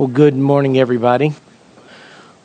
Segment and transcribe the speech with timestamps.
[0.00, 1.34] Well, good morning, everybody.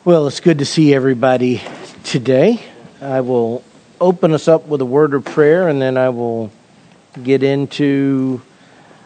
[0.04, 1.62] Well, it's good to see everybody
[2.04, 2.62] today.
[3.00, 3.64] I will
[3.98, 6.52] open us up with a word of prayer and then I will
[7.22, 8.42] get into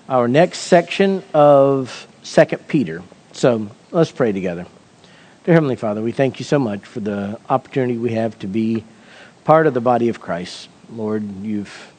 [0.09, 3.05] our next section of Second Peter.
[3.31, 4.67] So let's pray together.
[5.45, 8.83] Dear Heavenly Father, we thank you so much for the opportunity we have to be
[9.45, 10.69] part of the body of Christ.
[10.93, 11.90] Lord, you've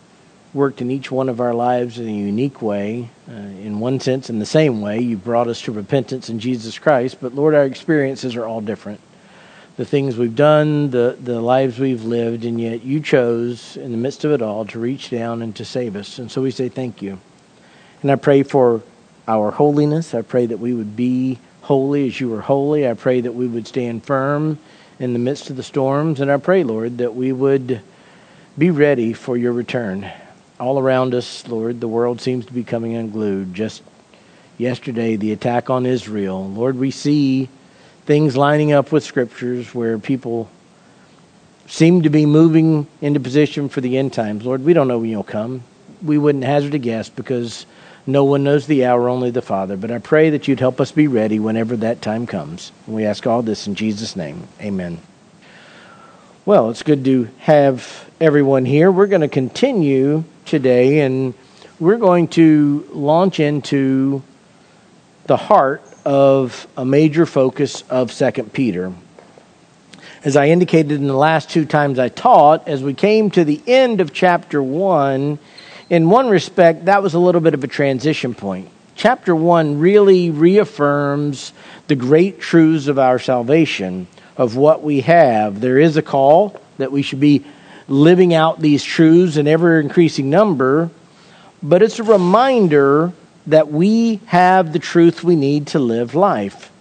[0.54, 3.10] worked in each one of our lives in a unique way.
[3.30, 6.78] Uh, in one sense, in the same way, you brought us to repentance in Jesus
[6.78, 7.18] Christ.
[7.22, 9.00] But Lord, our experiences are all different.
[9.78, 13.98] The things we've done, the, the lives we've lived, and yet you chose in the
[13.98, 16.20] midst of it all to reach down and to save us.
[16.20, 17.18] And so we say thank you.
[18.02, 18.82] And I pray for
[19.28, 20.14] our holiness.
[20.14, 22.90] I pray that we would be holy as you are holy.
[22.90, 24.60] I pray that we would stand firm
[25.00, 26.20] in the midst of the storms.
[26.20, 27.82] And I pray, Lord, that we would
[28.58, 30.12] be ready for your return
[30.62, 33.56] all around us, Lord, the world seems to be coming unglued.
[33.56, 33.82] Just
[34.60, 36.48] yesterday, the attack on Israel.
[36.48, 37.50] Lord, we see
[38.06, 40.52] things lining up with scriptures where people
[41.66, 44.46] seem to be moving into position for the end times.
[44.46, 45.64] Lord, we don't know when you'll come.
[46.04, 47.66] We wouldn't hazard a guess because
[48.06, 49.78] no one knows the hour, only the Father.
[49.78, 52.72] But I pray that you'd help us be ready whenever that time comes.
[52.86, 54.48] And we ask all this in Jesus' name.
[54.62, 55.00] Amen.
[56.46, 58.92] Well, it's good to have everyone here.
[58.92, 61.34] We're going to continue today, and
[61.80, 64.22] we're going to launch into
[65.26, 68.94] the heart of a major focus of Second Peter.
[70.26, 73.62] As I indicated in the last two times I taught, as we came to the
[73.66, 75.40] end of chapter 1,
[75.90, 78.68] in one respect, that was a little bit of a transition point.
[78.96, 81.54] Chapter 1 really reaffirms
[81.88, 84.06] the great truths of our salvation,
[84.36, 85.62] of what we have.
[85.62, 87.46] There is a call that we should be
[87.88, 90.90] living out these truths in ever increasing number,
[91.64, 93.14] but it's a reminder
[93.48, 96.72] that we have the truth we need to live life.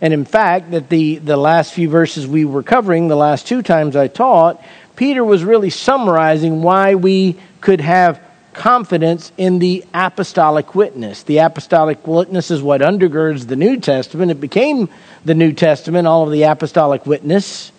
[0.00, 3.62] And in fact, that the, the last few verses we were covering, the last two
[3.62, 4.62] times I taught,
[4.96, 8.20] Peter was really summarizing why we could have
[8.52, 11.22] confidence in the apostolic witness.
[11.22, 14.30] The apostolic witness is what undergirds the New Testament.
[14.30, 14.88] It became
[15.24, 17.72] the New Testament, all of the apostolic witness.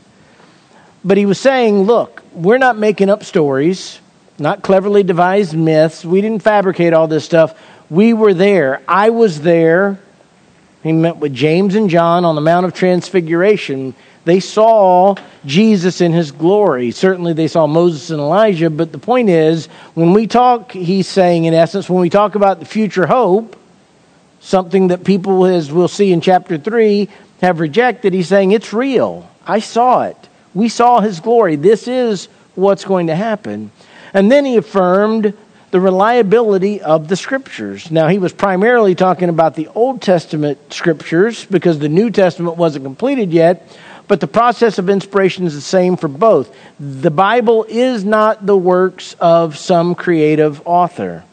[1.04, 4.00] But he was saying, look, we're not making up stories,
[4.40, 6.04] not cleverly devised myths.
[6.04, 7.60] We didn't fabricate all this stuff.
[7.90, 8.82] We were there.
[8.88, 10.00] I was there.
[10.84, 13.96] He met with James and John on the Mount of Transfiguration.
[14.26, 16.92] They saw Jesus in his glory.
[16.92, 21.46] Certainly, they saw Moses and Elijah, but the point is, when we talk, he's saying,
[21.46, 23.58] in essence, when we talk about the future hope,
[24.40, 27.10] something that people, as we'll see in chapter 3,
[27.42, 29.30] have rejected, he's saying, it's real.
[29.46, 30.18] I saw it.
[30.54, 31.56] We saw his glory.
[31.56, 33.72] This is what's going to happen.
[34.14, 35.34] And then he affirmed
[35.72, 37.90] the reliability of the scriptures.
[37.90, 42.86] Now, he was primarily talking about the Old Testament scriptures because the New Testament wasn't
[42.86, 43.68] completed yet,
[44.08, 46.56] but the process of inspiration is the same for both.
[46.80, 51.24] The Bible is not the works of some creative author.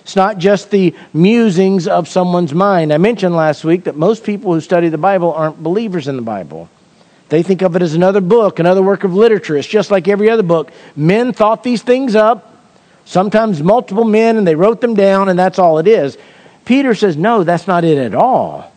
[0.00, 2.94] It's not just the musings of someone's mind.
[2.94, 6.22] I mentioned last week that most people who study the Bible aren't believers in the
[6.22, 6.70] Bible.
[7.28, 9.56] They think of it as another book, another work of literature.
[9.56, 10.70] It's just like every other book.
[10.94, 12.54] Men thought these things up,
[13.04, 16.16] sometimes multiple men, and they wrote them down, and that's all it is.
[16.64, 18.72] Peter says, no, that's not it at all.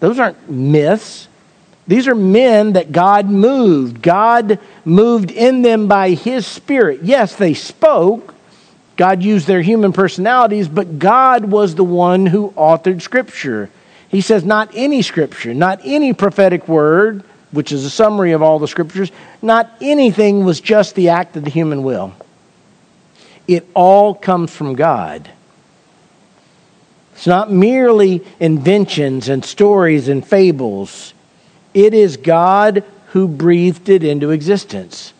[0.00, 1.28] Those aren't myths.
[1.86, 4.02] These are men that God moved.
[4.02, 7.00] God moved in them by His Spirit.
[7.02, 8.34] Yes, they spoke.
[8.96, 13.68] God used their human personalities, but God was the one who authored Scripture.
[14.12, 18.58] He says, not any scripture, not any prophetic word, which is a summary of all
[18.58, 22.12] the scriptures, not anything was just the act of the human will.
[23.48, 25.30] It all comes from God.
[27.14, 31.14] It's not merely inventions and stories and fables.
[31.72, 35.14] It is God who breathed it into existence.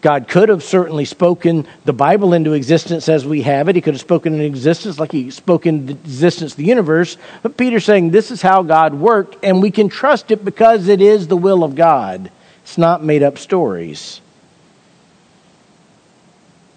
[0.00, 3.76] God could have certainly spoken the Bible into existence as we have it.
[3.76, 7.18] He could have spoken in existence like he spoke into existence the universe.
[7.42, 11.02] But Peter's saying this is how God worked, and we can trust it because it
[11.02, 12.30] is the will of God.
[12.62, 14.20] It's not made up stories.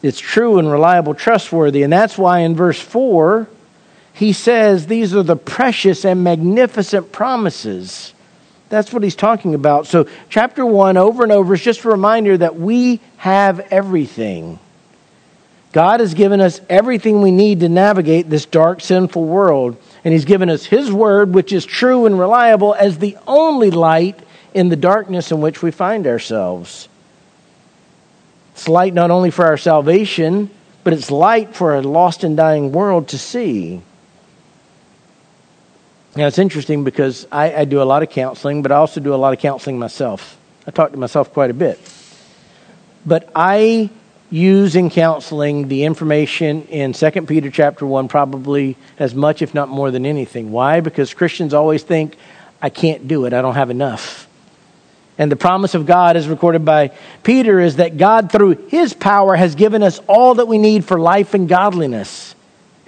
[0.02, 1.84] It's true and reliable, trustworthy.
[1.84, 3.48] And that's why in verse 4,
[4.12, 8.13] he says these are the precious and magnificent promises
[8.74, 9.88] that's what he's talking about.
[9.88, 14.60] So, chapter 1, over and over, is just a reminder that we have everything.
[15.72, 19.78] God has given us everything we need to navigate this dark, sinful world.
[20.04, 24.20] And He's given us His Word, which is true and reliable, as the only light
[24.54, 26.90] in the darkness in which we find ourselves.
[28.54, 30.50] It's light not only for our salvation,
[30.84, 33.82] but it's light for a lost and dying world to see.
[36.16, 39.16] Now, it's interesting because I, I do a lot of counseling, but I also do
[39.16, 40.38] a lot of counseling myself.
[40.68, 41.80] I talk to myself quite a bit.
[43.04, 43.90] But I
[44.30, 49.70] use in counseling the information in 2 Peter chapter 1 probably as much, if not
[49.70, 50.52] more than anything.
[50.52, 50.82] Why?
[50.82, 52.16] Because Christians always think,
[52.62, 54.28] I can't do it, I don't have enough.
[55.18, 56.92] And the promise of God, as recorded by
[57.24, 61.00] Peter, is that God, through his power, has given us all that we need for
[61.00, 62.33] life and godliness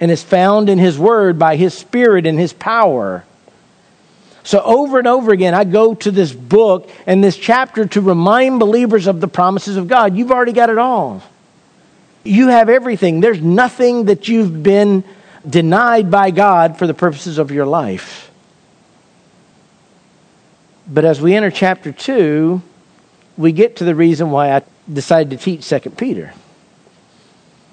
[0.00, 3.24] and is found in His Word by His Spirit and His power.
[4.42, 8.60] So, over and over again, I go to this book and this chapter to remind
[8.60, 10.16] believers of the promises of God.
[10.16, 11.22] You've already got it all.
[12.22, 13.20] You have everything.
[13.20, 15.02] There's nothing that you've been
[15.48, 18.30] denied by God for the purposes of your life.
[20.88, 22.62] But as we enter chapter 2,
[23.36, 24.62] we get to the reason why I
[24.92, 26.32] decided to teach 2 Peter.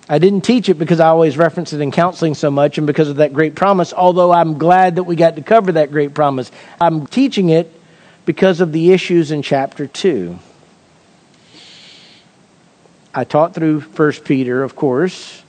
[0.09, 3.07] I didn't teach it because I always reference it in counseling so much and because
[3.07, 6.51] of that great promise, although I'm glad that we got to cover that great promise.
[6.81, 7.71] I'm teaching it
[8.25, 10.37] because of the issues in chapter 2.
[13.13, 15.41] I taught through 1 Peter, of course,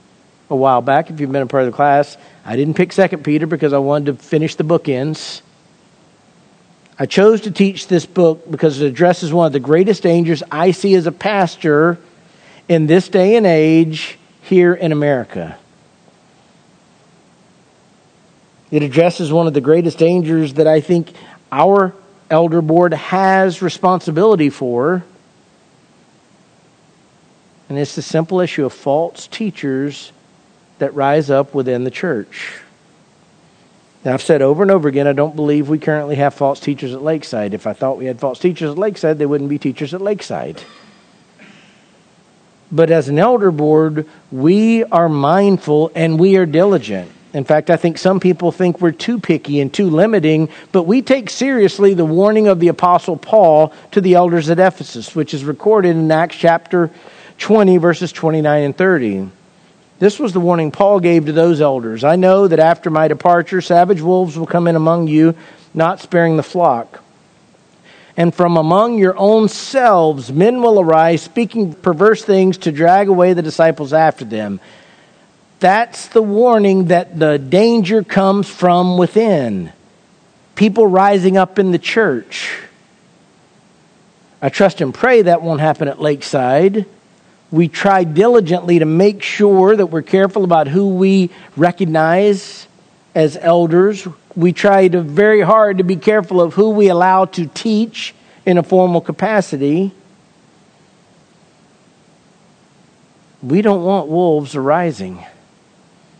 [0.49, 1.09] a while back.
[1.09, 2.15] If you've been a part of the class,
[2.45, 5.41] I didn't pick 2 Peter because I wanted to finish the bookends.
[6.97, 10.71] I chose to teach this book because it addresses one of the greatest dangers I
[10.71, 11.97] see as a pastor
[12.69, 15.57] in this day and age here in America.
[18.71, 21.11] It addresses one of the greatest dangers that I think
[21.51, 21.93] our
[22.29, 25.03] elder board has responsibility for.
[27.69, 30.11] And it's the simple issue of false teachers
[30.77, 32.59] that rise up within the church.
[34.03, 36.93] Now, I've said over and over again, I don't believe we currently have false teachers
[36.93, 37.55] at Lakeside.
[37.55, 40.61] If I thought we had false teachers at Lakeside, they wouldn't be teachers at Lakeside.
[42.75, 47.09] But as an elder board, we are mindful and we are diligent.
[47.33, 51.01] In fact, I think some people think we're too picky and too limiting, but we
[51.01, 55.45] take seriously the warning of the Apostle Paul to the elders at Ephesus, which is
[55.45, 56.91] recorded in Acts chapter
[57.37, 59.29] 20, verses 29 and 30.
[59.99, 62.03] This was the warning Paul gave to those elders.
[62.03, 65.33] I know that after my departure, savage wolves will come in among you,
[65.73, 67.04] not sparing the flock
[68.17, 73.33] and from among your own selves men will arise, speaking perverse things to drag away
[73.33, 74.59] the disciples after them.
[75.59, 79.71] That's the warning that the danger comes from within.
[80.55, 82.61] People rising up in the church.
[84.41, 86.85] I trust and pray that won't happen at Lakeside.
[87.51, 92.67] We try diligently to make sure that we're careful about who we recognize
[93.15, 97.47] as elders, we try to very hard to be careful of who we allow to
[97.47, 98.13] teach
[98.45, 99.93] in a formal capacity.
[103.41, 105.25] We don't want wolves arising.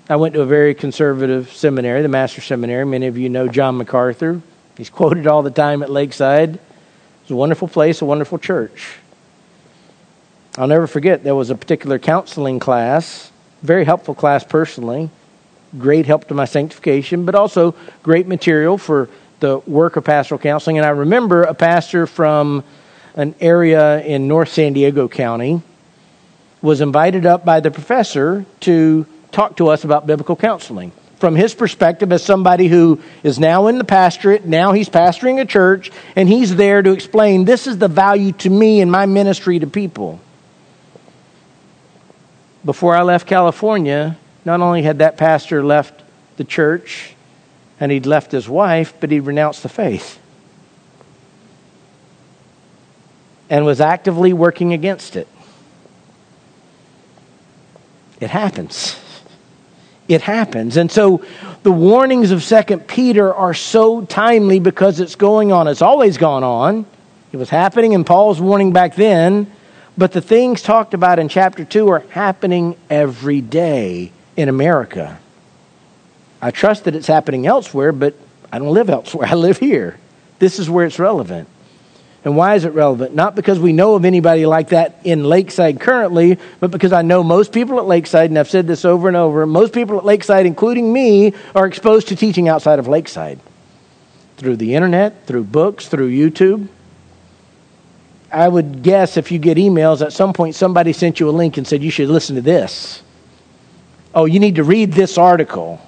[0.10, 2.86] I went to a very conservative seminary, the Master's Seminary.
[2.86, 4.42] Many of you know John MacArthur.
[4.78, 6.60] He's quoted all the time at Lakeside.
[7.24, 8.98] It's a wonderful place, a wonderful church.
[10.58, 13.32] I'll never forget, there was a particular counseling class,
[13.62, 15.10] very helpful class personally
[15.78, 20.78] great help to my sanctification, but also great material for the work of pastoral counseling.
[20.78, 22.64] And I remember a pastor from
[23.16, 25.62] an area in North San Diego County
[26.62, 30.92] was invited up by the professor to talk to us about biblical counseling.
[31.20, 35.46] From his perspective, as somebody who is now in the pastorate, now he's pastoring a
[35.46, 39.60] church, and he's there to explain this is the value to me in my ministry
[39.60, 40.20] to people.
[42.66, 46.04] Before I left California, not only had that pastor left
[46.38, 47.16] the church
[47.80, 50.20] and he'd left his wife, but he'd renounced the faith
[53.50, 55.28] and was actively working against it.
[58.20, 58.98] It happens.
[60.08, 60.78] It happens.
[60.78, 61.24] And so
[61.64, 65.68] the warnings of 2 Peter are so timely because it's going on.
[65.68, 66.86] It's always gone on.
[67.32, 69.52] It was happening in Paul's warning back then,
[69.98, 75.20] but the things talked about in chapter 2 are happening every day in America.
[76.42, 78.16] I trust that it's happening elsewhere, but
[78.52, 79.28] I don't live elsewhere.
[79.32, 79.98] I live here.
[80.40, 81.48] This is where it's relevant.
[82.24, 83.14] And why is it relevant?
[83.14, 87.24] Not because we know of anybody like that in Lakeside currently, but because I know
[87.24, 90.48] most people at Lakeside, and I've said this over and over, most people at Lakeside,
[90.48, 93.40] including me, are exposed to teaching outside of Lakeside
[94.38, 96.68] through the internet, through books, through YouTube.
[98.32, 101.58] I would guess if you get emails, at some point somebody sent you a link
[101.58, 103.04] and said you should listen to this
[104.16, 105.80] oh, you need to read this article.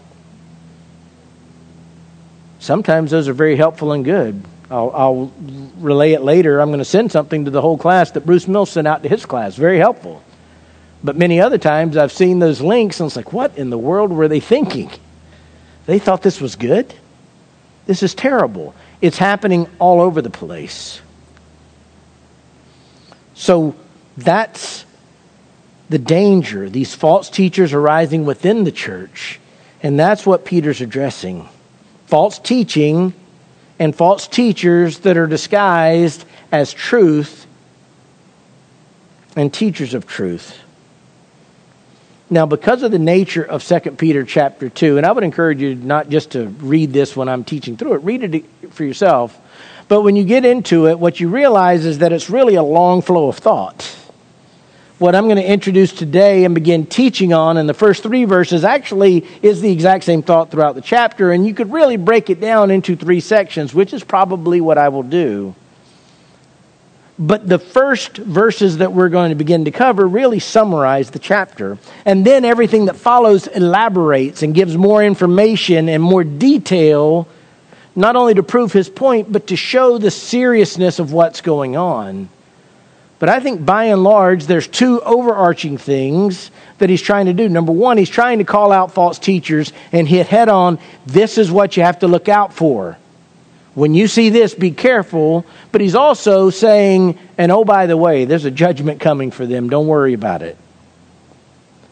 [2.59, 4.43] Sometimes those are very helpful and good.
[4.69, 5.33] I'll, I'll
[5.77, 6.59] relay it later.
[6.59, 9.09] I'm going to send something to the whole class that Bruce Mills sent out to
[9.09, 9.55] his class.
[9.55, 10.21] Very helpful.
[11.03, 14.11] But many other times I've seen those links and it's like, what in the world
[14.11, 14.91] were they thinking?
[15.85, 16.93] They thought this was good?
[17.85, 18.75] This is terrible.
[18.99, 20.99] It's happening all over the place.
[23.35, 23.75] So
[24.17, 24.83] that's
[25.89, 29.39] the danger, these false teachers arising within the church.
[29.81, 31.47] And that's what Peter's addressing.
[32.07, 33.13] False teaching
[33.79, 37.45] and false teachers that are disguised as truth
[39.35, 40.57] and teachers of truth.
[42.29, 45.75] Now, because of the nature of 2 Peter chapter 2, and I would encourage you
[45.75, 49.39] not just to read this when I'm teaching through it, read it for yourself.
[49.87, 53.01] But when you get into it, what you realize is that it's really a long
[53.01, 53.96] flow of thought.
[54.99, 58.63] What I'm going to introduce today and begin teaching on in the first three verses
[58.63, 62.41] actually is the exact same thought throughout the chapter, and you could really break it
[62.41, 65.53] down into three sections, which is probably what I will do.
[67.19, 71.77] But the first verses that we're going to begin to cover really summarize the chapter.
[72.03, 77.27] And then everything that follows elaborates and gives more information and more detail,
[77.95, 82.29] not only to prove his point, but to show the seriousness of what's going on.
[83.19, 87.49] But I think by and large, there's two overarching things that he's trying to do.
[87.49, 91.51] Number one, he's trying to call out false teachers and hit head on this is
[91.51, 92.97] what you have to look out for.
[93.73, 95.45] When you see this, be careful.
[95.71, 99.69] But he's also saying, and oh, by the way, there's a judgment coming for them.
[99.69, 100.57] Don't worry about it.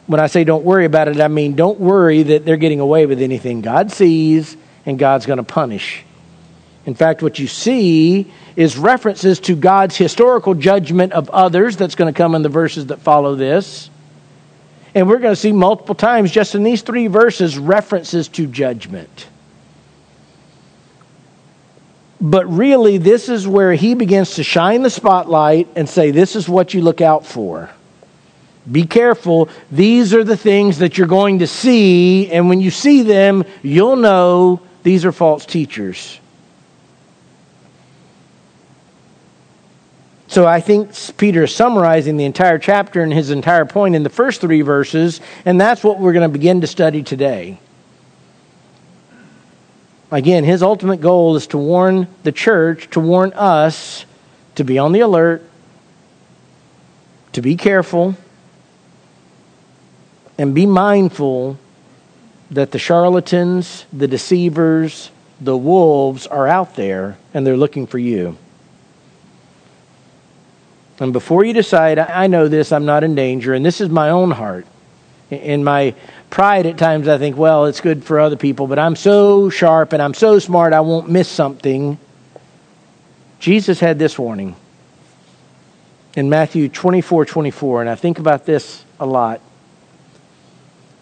[0.07, 3.07] When I say don't worry about it, I mean don't worry that they're getting away
[3.07, 3.61] with anything.
[3.61, 4.55] God sees,
[4.85, 6.03] and God's going to punish.
[6.85, 12.13] In fact, what you see is references to God's historical judgment of others that's going
[12.13, 13.89] to come in the verses that follow this.
[14.93, 19.27] And we're going to see multiple times, just in these three verses, references to judgment.
[22.21, 26.47] But really, this is where he begins to shine the spotlight and say, This is
[26.47, 27.69] what you look out for.
[28.71, 29.49] Be careful.
[29.69, 32.31] These are the things that you're going to see.
[32.31, 36.19] And when you see them, you'll know these are false teachers.
[40.35, 44.09] So I think Peter is summarizing the entire chapter and his entire point in the
[44.09, 47.57] first three verses, and that's what we're going to begin to study today.
[50.11, 54.05] Again, his ultimate goal is to warn the church, to warn us
[54.55, 55.41] to be on the alert,
[57.31, 58.17] to be careful,
[60.37, 61.57] and be mindful
[62.51, 68.37] that the charlatans, the deceivers, the wolves are out there and they're looking for you.
[70.99, 74.09] And before you decide, I know this, I'm not in danger, and this is my
[74.09, 74.65] own heart.
[75.29, 75.93] In my
[76.29, 79.91] pride, at times, I think, well, it's good for other people, but I'm so sharp
[79.91, 81.97] and I'm so smart, I won't miss something.
[83.39, 84.55] Jesus had this warning
[86.15, 89.41] in Matthew 24 24, and I think about this a lot.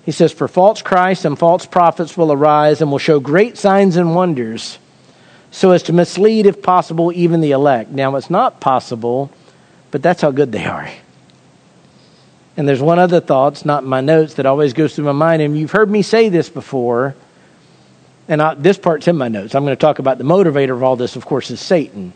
[0.05, 3.95] He says, For false Christs and false prophets will arise and will show great signs
[3.95, 4.79] and wonders,
[5.51, 7.91] so as to mislead, if possible, even the elect.
[7.91, 9.31] Now, it's not possible,
[9.93, 10.89] but that's how good they are.
[12.57, 15.11] And there's one other thought, it's not in my notes, that always goes through my
[15.11, 15.43] mind.
[15.43, 17.15] And you've heard me say this before,
[18.27, 19.53] and I, this part's in my notes.
[19.53, 22.11] I'm going to talk about the motivator of all this, of course, is Satan.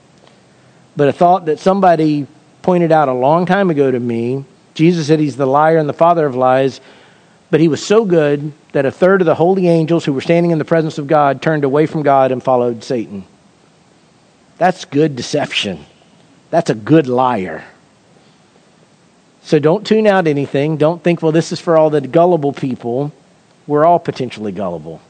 [0.96, 2.26] But a thought that somebody
[2.64, 4.44] pointed out a long time ago to me
[4.74, 6.82] Jesus said he's the liar and the father of lies,
[7.50, 10.52] but he was so good that a third of the holy angels who were standing
[10.52, 13.24] in the presence of God turned away from God and followed Satan.
[14.60, 15.86] That's good deception.
[16.50, 17.64] That's a good liar.
[19.44, 20.78] So don't tune out anything.
[20.78, 23.14] Don't think, well, this is for all the gullible people.
[23.66, 25.02] We're all potentially gullible.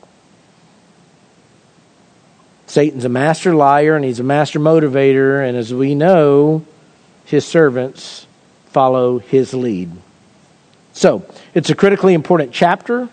[2.67, 6.65] Satan's a master liar and he's a master motivator, and as we know,
[7.25, 8.27] his servants
[8.67, 9.89] follow his lead.
[10.93, 13.09] So, it's a critically important chapter.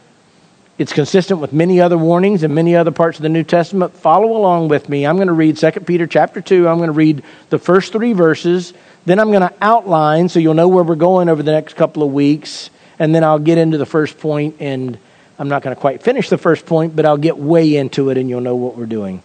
[0.77, 3.95] It's consistent with many other warnings and many other parts of the New Testament.
[3.95, 5.07] Follow along with me.
[5.07, 6.69] I'm going to read 2 Peter chapter 2.
[6.69, 8.75] I'm going to read the first three verses
[9.07, 12.03] then I'm going to outline so you'll know where we're going over the next couple
[12.03, 12.71] of weeks.
[12.99, 14.97] And then I'll get into the first point, and
[15.39, 18.17] I'm not going to quite finish the first point, but I'll get way into it
[18.17, 19.23] and you'll know what we're doing.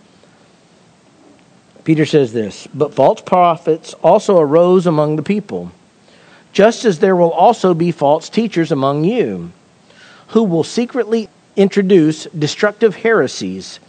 [1.84, 5.72] Peter says this But false prophets also arose among the people,
[6.51, 9.51] just as there will also be false teachers among you,
[10.29, 11.29] who will secretly
[11.60, 13.80] introduce destructive heresies,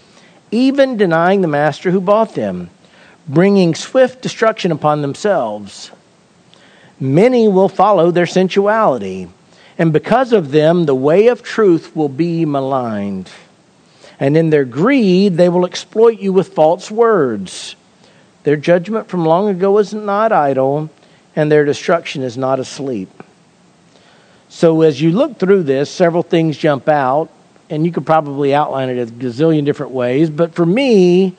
[0.50, 2.68] even denying the master who bought them
[3.30, 5.90] bringing swift destruction upon themselves.
[6.98, 9.28] Many will follow their sensuality,
[9.78, 13.30] and because of them, the way of truth will be maligned.
[14.18, 17.76] And in their greed, they will exploit you with false words.
[18.42, 20.90] Their judgment from long ago is not idle,
[21.36, 23.22] and their destruction is not asleep.
[24.48, 27.30] So, as you look through this, several things jump out.
[27.70, 31.36] And you could probably outline it a gazillion different ways, but for me,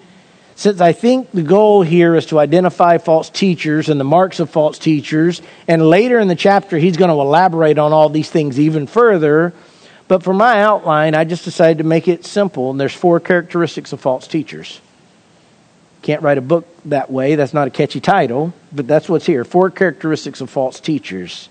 [0.55, 4.49] since I think the goal here is to identify false teachers and the marks of
[4.49, 8.59] false teachers, and later in the chapter he's going to elaborate on all these things
[8.59, 9.53] even further.
[10.07, 13.93] But for my outline, I just decided to make it simple, and there's four characteristics
[13.93, 14.81] of false teachers.
[16.01, 19.43] Can't write a book that way, that's not a catchy title, but that's what's here.
[19.45, 21.49] Four characteristics of false teachers.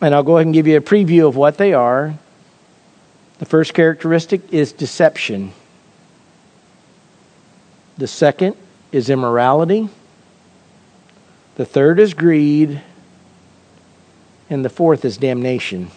[0.00, 2.18] And I'll go ahead and give you a preview of what they are.
[3.38, 5.52] The first characteristic is deception.
[7.98, 8.56] The second
[8.92, 9.88] is immorality.
[11.56, 12.80] The third is greed.
[14.48, 15.90] And the fourth is damnation.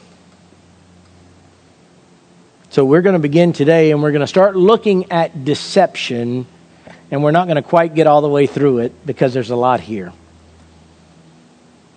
[2.72, 6.46] So we're going to begin today and we're going to start looking at deception.
[7.12, 9.56] And we're not going to quite get all the way through it because there's a
[9.56, 10.14] lot here.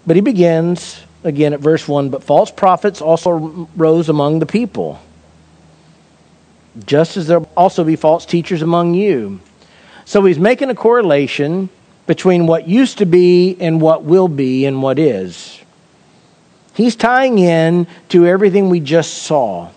[0.07, 5.01] But he begins again at verse 1 But false prophets also rose among the people,
[6.87, 9.41] just as there will also be false teachers among you
[10.05, 11.69] so he's making a correlation
[12.07, 15.61] between what used to be and what will be and what is.
[16.75, 19.71] He's tying in to everything we just saw.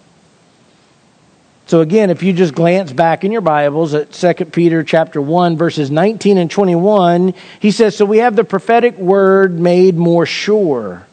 [1.68, 5.58] So again, if you just glance back in your Bibles at 2 Peter chapter 1
[5.58, 11.08] verses 19 and 21, he says, "So we have the prophetic word made more sure."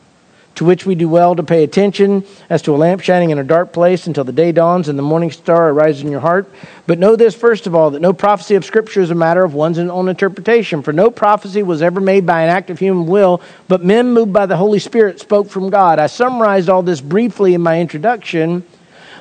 [0.55, 3.45] To which we do well to pay attention as to a lamp shining in a
[3.45, 6.49] dark place until the day dawns and the morning star arises in your heart.
[6.87, 9.55] But know this, first of all, that no prophecy of Scripture is a matter of
[9.55, 10.83] one's own interpretation.
[10.83, 14.33] For no prophecy was ever made by an act of human will, but men moved
[14.33, 15.99] by the Holy Spirit spoke from God.
[15.99, 18.65] I summarized all this briefly in my introduction.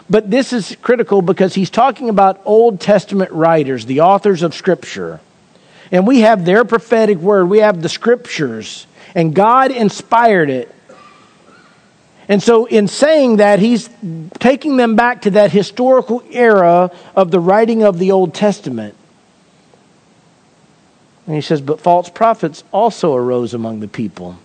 [0.10, 5.22] But this is critical because he's talking about Old Testament writers, the authors of Scripture.
[5.90, 10.74] And we have their prophetic word, we have the Scriptures, and God inspired it
[12.32, 13.90] and so, in saying that, he's
[14.40, 18.96] taking them back to that historical era of the writing of the Old Testament.
[21.28, 24.38] And he says, But false prophets also arose among the people.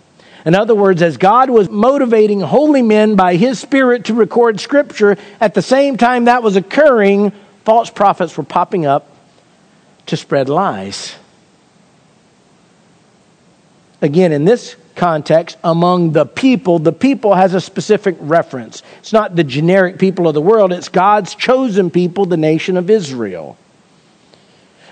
[0.45, 5.17] In other words, as God was motivating holy men by his Spirit to record Scripture,
[5.39, 7.31] at the same time that was occurring,
[7.63, 9.09] false prophets were popping up
[10.07, 11.15] to spread lies.
[14.01, 18.83] Again, in this context among the people, the people has a specific reference.
[18.99, 22.89] It's not the generic people of the world, it's God's chosen people, the nation of
[22.89, 23.57] Israel.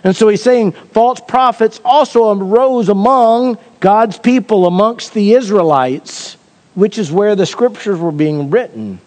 [0.04, 6.38] And so he's saying false prophets also arose among God's people, amongst the Israelites,
[6.76, 9.00] which is where the scriptures were being written.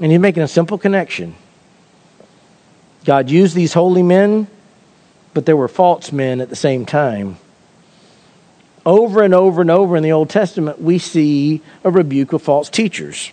[0.00, 1.36] And he's making a simple connection.
[3.04, 4.48] God used these holy men,
[5.32, 7.38] but there were false men at the same time
[8.86, 12.70] over and over and over in the Old Testament, we see a rebuke of false
[12.70, 13.32] teachers.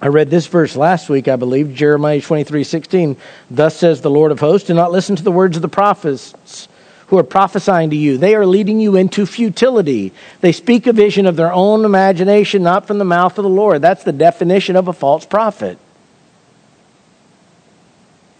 [0.00, 3.16] I read this verse last week, I believe, Jeremiah 23 16.
[3.50, 6.68] Thus says the Lord of hosts, do not listen to the words of the prophets
[7.08, 8.16] who are prophesying to you.
[8.16, 10.12] They are leading you into futility.
[10.40, 13.82] They speak a vision of their own imagination, not from the mouth of the Lord.
[13.82, 15.78] That's the definition of a false prophet.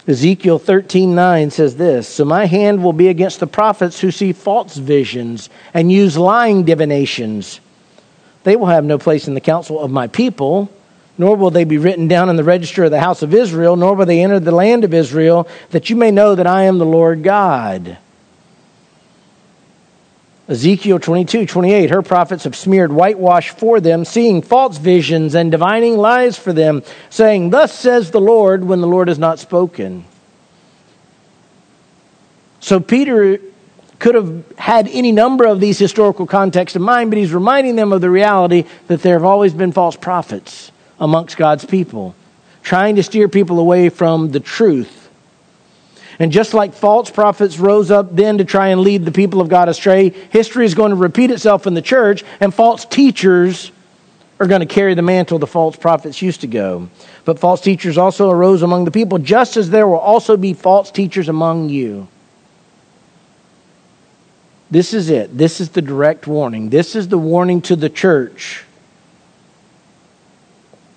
[0.07, 4.77] Ezekiel 13:9 says this, "So my hand will be against the prophets who see false
[4.77, 7.61] visions and use lying divinations.
[8.43, 10.69] They will have no place in the council of my people,
[11.17, 13.95] nor will they be written down in the register of the house of Israel, nor
[13.95, 16.85] will they enter the land of Israel, that you may know that I am the
[16.85, 17.97] Lord God."
[20.47, 25.97] Ezekiel 22, 28, her prophets have smeared whitewash for them, seeing false visions and divining
[25.97, 30.05] lies for them, saying, Thus says the Lord, when the Lord has not spoken.
[32.61, 33.39] So Peter
[33.99, 37.91] could have had any number of these historical contexts in mind, but he's reminding them
[37.93, 42.15] of the reality that there have always been false prophets amongst God's people,
[42.63, 45.04] trying to steer people away from the truth
[46.19, 49.49] and just like false prophets rose up then to try and lead the people of
[49.49, 53.73] God astray, history is going to repeat itself in the church, and false teachers
[54.41, 56.89] are going to carry the mantle the false prophets used to go.
[57.25, 60.91] But false teachers also arose among the people, just as there will also be false
[60.91, 62.09] teachers among you.
[64.71, 65.37] This is it.
[65.37, 66.71] This is the direct warning.
[66.71, 68.65] This is the warning to the church.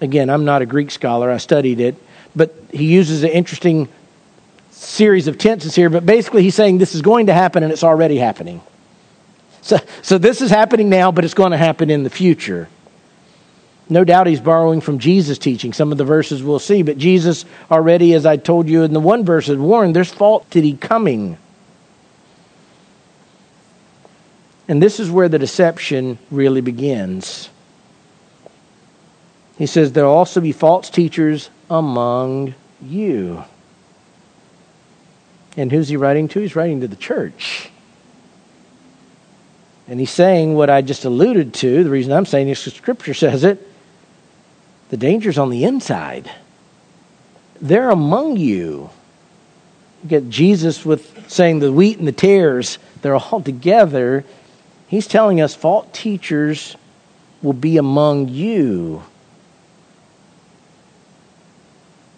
[0.02, 1.96] Again, I'm not a Greek scholar, I studied it,
[2.36, 3.88] but he uses an interesting
[4.78, 7.84] series of tenses here, but basically he's saying this is going to happen and it's
[7.84, 8.62] already happening.
[9.62, 12.70] So, so this is happening now, but it's going to happen in the future.
[13.90, 15.74] No doubt he's borrowing from Jesus' teaching.
[15.74, 19.00] Some of the verses we'll see, but Jesus already, as I told you in the
[19.00, 21.38] one verse, had warned there's falsity coming.
[24.68, 27.50] And this is where the deception really begins.
[29.58, 33.44] He says, There will also be false teachers among you.
[35.58, 36.40] And who's he writing to?
[36.40, 37.70] He's writing to the church.
[39.88, 41.84] And he's saying what I just alluded to.
[41.84, 43.68] The reason I'm saying this is Scripture says it.
[44.90, 46.32] The danger's on the inside.
[47.60, 48.90] They're among you.
[50.04, 54.24] You get Jesus with saying the wheat and the tares, they're all together.
[54.88, 56.76] He's telling us false teachers
[57.42, 59.04] will be among you.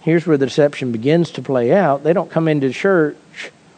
[0.01, 2.03] Here's where the deception begins to play out.
[2.03, 3.17] They don't come into church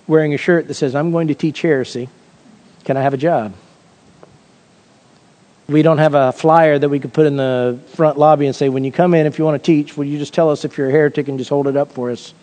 [0.07, 2.09] wearing a shirt that says, I'm going to teach heresy.
[2.83, 3.53] Can I have a job?
[5.67, 8.67] We don't have a flyer that we could put in the front lobby and say,
[8.67, 10.77] when you come in, if you want to teach, will you just tell us if
[10.77, 12.33] you're a heretic and just hold it up for us?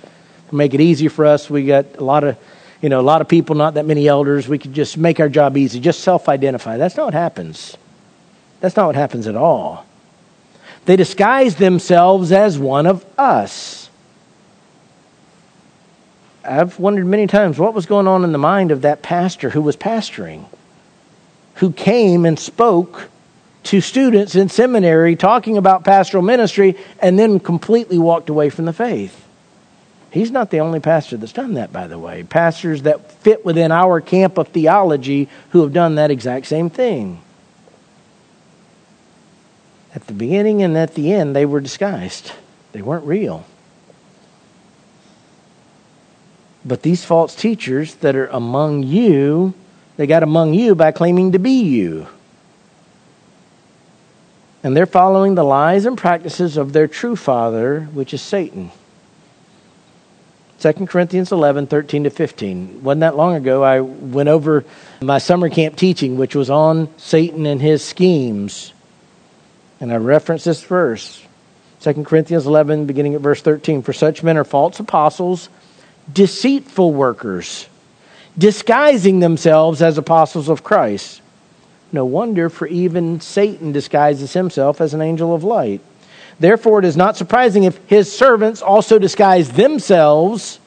[0.50, 1.50] Make it easy for us.
[1.50, 2.38] We got a lot of,
[2.80, 4.48] you know, a lot of people, not that many elders.
[4.48, 5.78] We could just make our job easy.
[5.78, 6.78] Just self-identify.
[6.78, 7.76] That's not what happens.
[8.60, 9.84] That's not what happens at all.
[10.88, 13.90] They disguise themselves as one of us.
[16.42, 19.60] I've wondered many times what was going on in the mind of that pastor who
[19.60, 20.46] was pastoring,
[21.56, 23.10] who came and spoke
[23.64, 28.72] to students in seminary talking about pastoral ministry and then completely walked away from the
[28.72, 29.26] faith.
[30.10, 32.22] He's not the only pastor that's done that, by the way.
[32.22, 37.20] Pastors that fit within our camp of theology who have done that exact same thing.
[39.94, 42.32] At the beginning and at the end, they were disguised,
[42.72, 43.44] they weren't real.
[46.64, 49.54] But these false teachers that are among you,
[49.96, 52.08] they got among you by claiming to be you.
[54.62, 58.70] And they're following the lies and practices of their true father, which is Satan.
[60.60, 62.82] 2 Corinthians 11, 13 to 15.
[62.82, 64.64] Wasn't that long ago, I went over
[65.00, 68.72] my summer camp teaching, which was on Satan and his schemes.
[69.80, 71.22] And I reference this verse
[71.80, 73.82] 2 Corinthians 11, beginning at verse 13.
[73.82, 75.48] For such men are false apostles,
[76.12, 77.68] deceitful workers,
[78.36, 81.20] disguising themselves as apostles of Christ.
[81.92, 85.80] No wonder, for even Satan disguises himself as an angel of light.
[86.40, 90.60] Therefore, it is not surprising if his servants also disguise themselves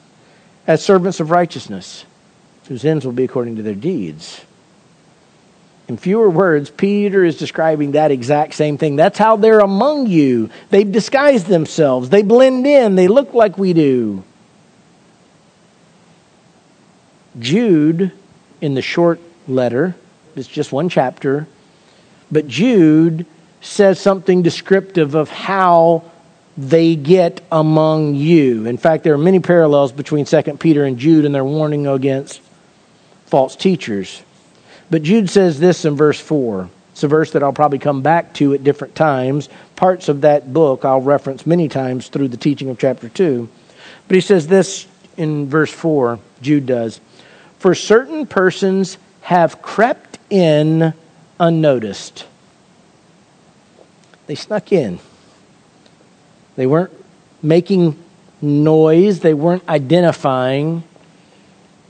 [0.66, 2.04] as servants of righteousness,
[2.68, 4.42] whose ends will be according to their deeds.
[5.88, 8.96] In fewer words, Peter is describing that exact same thing.
[8.96, 10.50] That's how they're among you.
[10.70, 14.22] They've disguised themselves, they blend in, they look like we do.
[17.38, 18.12] Jude,
[18.60, 19.96] in the short letter,
[20.36, 21.46] it's just one chapter,
[22.30, 23.26] but Jude
[23.60, 26.04] says something descriptive of how
[26.56, 28.66] they get among you.
[28.66, 32.40] In fact, there are many parallels between 2 Peter and Jude and their warning against
[33.26, 34.22] false teachers.
[34.92, 36.68] But Jude says this in verse 4.
[36.92, 39.48] It's a verse that I'll probably come back to at different times.
[39.74, 43.48] Parts of that book I'll reference many times through the teaching of chapter 2.
[44.06, 47.00] But he says this in verse 4, Jude does.
[47.58, 50.92] For certain persons have crept in
[51.40, 52.26] unnoticed
[54.26, 54.98] they snuck in.
[56.56, 56.92] They weren't
[57.42, 58.02] making
[58.40, 60.84] noise, they weren't identifying.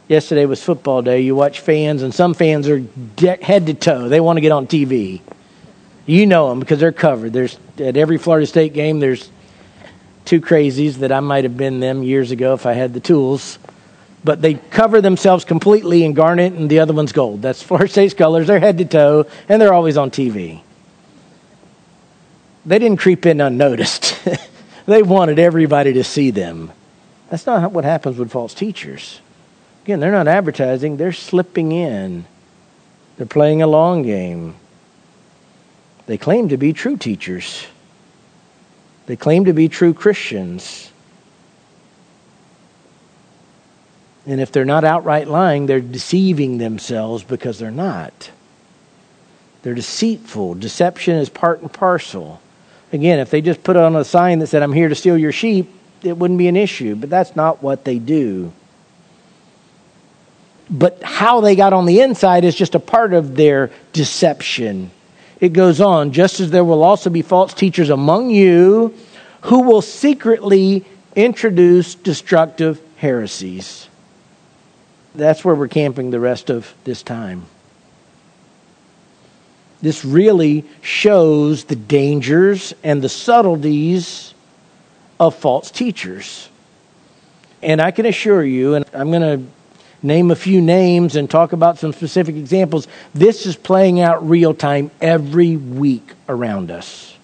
[0.08, 1.20] Yesterday was football day.
[1.20, 4.08] You watch fans, and some fans are de- head to toe.
[4.08, 5.20] They want to get on TV.
[6.06, 7.32] You know them because they're covered.
[7.32, 9.00] There's at every Florida State game.
[9.00, 9.30] There's
[10.24, 13.58] two crazies that I might have been them years ago if I had the tools.
[14.24, 17.42] But they cover themselves completely in garnet, and the other one's gold.
[17.42, 18.46] That's Florida State's colors.
[18.46, 20.62] They're head to toe, and they're always on TV
[22.64, 24.16] they didn't creep in unnoticed.
[24.86, 26.72] they wanted everybody to see them.
[27.30, 29.20] That's not what happens with false teachers.
[29.84, 32.24] Again, they're not advertising, they're slipping in.
[33.16, 34.54] They're playing a long game.
[36.06, 37.66] They claim to be true teachers.
[39.06, 40.90] They claim to be true Christians.
[44.26, 48.30] And if they're not outright lying, they're deceiving themselves because they're not.
[49.62, 50.54] They're deceitful.
[50.54, 52.40] Deception is part and parcel.
[52.92, 55.32] Again, if they just put on a sign that said, I'm here to steal your
[55.32, 55.70] sheep,
[56.02, 56.94] it wouldn't be an issue.
[56.94, 58.52] But that's not what they do.
[60.72, 64.90] But how they got on the inside is just a part of their deception.
[65.38, 68.94] It goes on, just as there will also be false teachers among you
[69.42, 73.88] who will secretly introduce destructive heresies.
[75.14, 77.44] That's where we're camping the rest of this time
[79.82, 84.32] this really shows the dangers and the subtleties
[85.18, 86.48] of false teachers.
[87.62, 89.44] And I can assure you, and I'm going to
[90.02, 94.54] name a few names and talk about some specific examples, this is playing out real
[94.54, 97.16] time every week around us.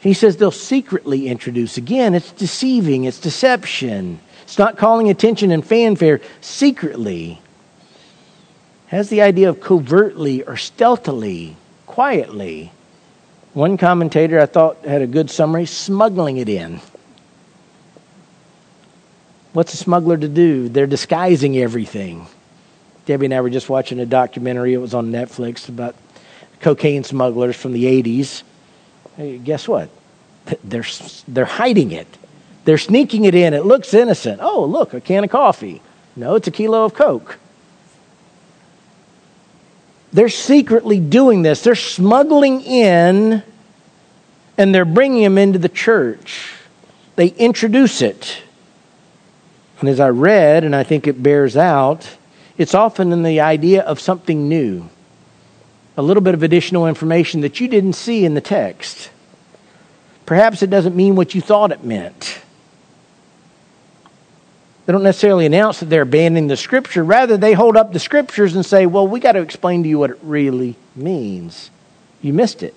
[0.00, 1.78] He says they'll secretly introduce.
[1.78, 4.20] Again, it's deceiving, it's deception.
[4.42, 7.40] It's not calling attention and fanfare secretly.
[8.88, 12.70] Has the idea of covertly or stealthily, quietly.
[13.54, 16.82] One commentator I thought had a good summary smuggling it in.
[19.54, 20.68] What's a smuggler to do?
[20.68, 22.26] They're disguising everything.
[23.06, 25.94] Debbie and I were just watching a documentary, it was on Netflix, about
[26.60, 28.42] cocaine smugglers from the 80s.
[29.16, 29.90] Hey, guess what?
[30.64, 30.84] They're,
[31.28, 32.08] they're hiding it.
[32.64, 33.54] They're sneaking it in.
[33.54, 34.40] It looks innocent.
[34.42, 35.80] Oh, look, a can of coffee.
[36.16, 37.38] No, it's a kilo of Coke.
[40.12, 41.62] They're secretly doing this.
[41.62, 43.42] They're smuggling in
[44.58, 46.54] and they're bringing them into the church.
[47.16, 48.42] They introduce it.
[49.80, 52.16] And as I read, and I think it bears out,
[52.56, 54.88] it's often in the idea of something new,
[55.96, 59.10] a little bit of additional information that you didn't see in the text.
[60.26, 62.40] Perhaps it doesn't mean what you thought it meant.
[64.86, 67.02] They don't necessarily announce that they're abandoning the scripture.
[67.02, 69.98] Rather, they hold up the scriptures and say, well, we got to explain to you
[69.98, 71.70] what it really means.
[72.20, 72.74] You missed it.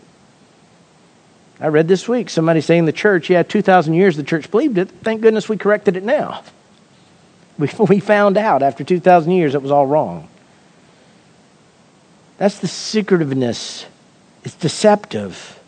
[1.60, 4.90] I read this week somebody saying the church, yeah, 2,000 years the church believed it.
[5.04, 6.44] Thank goodness we corrected it now.
[7.60, 10.30] We, we found out after 2,000 years it was all wrong.
[12.38, 13.86] That's the secretiveness.
[14.44, 15.60] It's deceptive.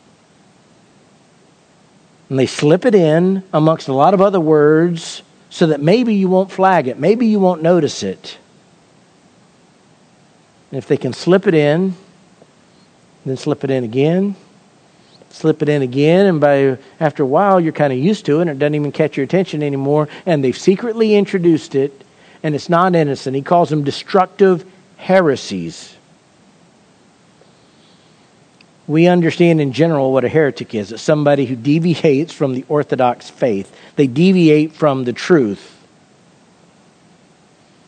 [2.30, 6.30] And they slip it in amongst a lot of other words so that maybe you
[6.30, 8.38] won't flag it, maybe you won't notice it.
[10.71, 11.95] And if they can slip it in,
[13.25, 14.36] then slip it in again,
[15.30, 18.42] slip it in again, and by after a while you're kind of used to it
[18.42, 22.04] and it doesn't even catch your attention anymore, and they've secretly introduced it,
[22.44, 23.36] and it's not innocent.
[23.36, 24.65] He calls them destructive
[24.98, 25.96] heresies.
[28.88, 30.92] We understand in general what a heretic is.
[30.92, 33.72] It's somebody who deviates from the orthodox faith.
[33.96, 35.76] They deviate from the truth.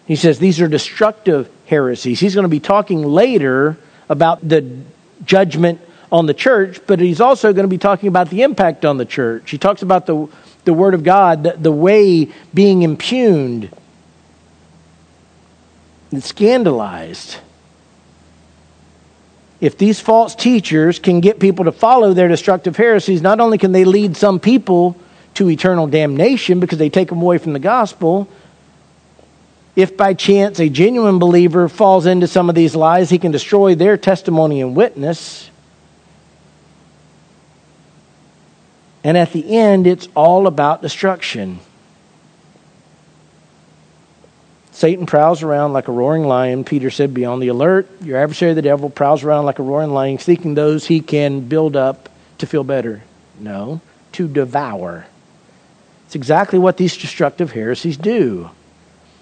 [0.06, 2.19] He says these are destructive heresies.
[2.19, 3.77] He's going to be talking later
[4.10, 4.77] about the
[5.25, 8.97] judgment on the church, but he's also going to be talking about the impact on
[8.97, 9.50] the church.
[9.50, 10.28] He talks about the,
[10.65, 13.69] the Word of God, the, the way being impugned
[16.12, 17.38] and scandalized.
[19.62, 23.71] If these false teachers can get people to follow their destructive heresies, not only can
[23.71, 24.97] they lead some people
[25.36, 28.28] to eternal damnation because they take them away from the gospel,
[29.76, 33.76] if by chance a genuine believer falls into some of these lies, he can destroy
[33.76, 35.50] their testimony and witness.
[39.03, 41.59] And at the end, it's all about destruction.
[44.71, 46.63] Satan prowls around like a roaring lion.
[46.63, 47.87] Peter said, Be on the alert.
[48.01, 51.75] Your adversary, the devil, prowls around like a roaring lion, seeking those he can build
[51.75, 52.09] up
[52.39, 53.03] to feel better.
[53.39, 53.81] No,
[54.13, 55.05] to devour.
[56.05, 58.49] It's exactly what these destructive heresies do.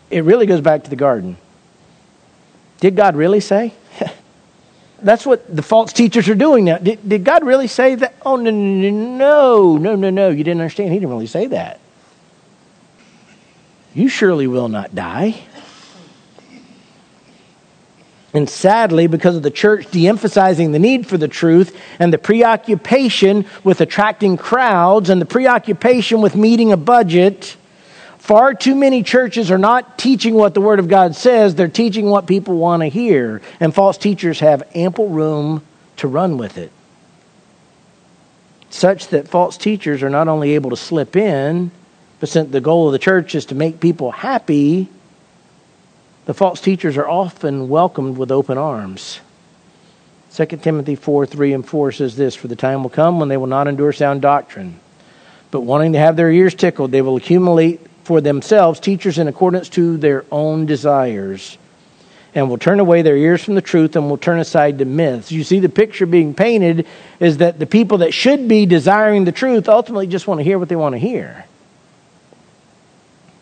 [0.09, 1.37] It really goes back to the garden.
[2.79, 3.73] Did God really say?
[5.03, 6.77] That's what the false teachers are doing now.
[6.77, 8.15] Did, did God really say that?
[8.25, 10.29] Oh, no, no, no, no, no, no.
[10.29, 10.91] You didn't understand.
[10.91, 11.79] He didn't really say that.
[13.93, 15.41] You surely will not die.
[18.33, 22.19] And sadly, because of the church de emphasizing the need for the truth and the
[22.19, 27.57] preoccupation with attracting crowds and the preoccupation with meeting a budget,
[28.29, 32.11] Far too many churches are not teaching what the Word of God says, they're teaching
[32.11, 33.41] what people want to hear.
[33.59, 35.65] And false teachers have ample room
[35.97, 36.71] to run with it.
[38.69, 41.71] Such that false teachers are not only able to slip in,
[42.19, 44.89] but since the goal of the church is to make people happy,
[46.25, 49.21] the false teachers are often welcomed with open arms.
[50.35, 53.37] 2 Timothy 4 3 and 4 says this For the time will come when they
[53.37, 54.79] will not endure sound doctrine,
[55.49, 59.69] but wanting to have their ears tickled, they will accumulate for themselves teachers in accordance
[59.69, 61.59] to their own desires
[62.33, 65.31] and will turn away their ears from the truth and will turn aside to myths.
[65.31, 66.87] You see, the picture being painted
[67.19, 70.57] is that the people that should be desiring the truth ultimately just want to hear
[70.57, 71.45] what they want to hear.